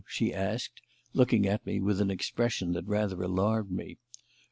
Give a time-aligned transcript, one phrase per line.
[0.07, 0.81] she asked,
[1.13, 3.97] looking at me with an expression that rather alarmed me.